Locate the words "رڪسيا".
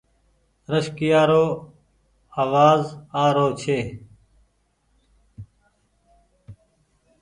0.71-1.21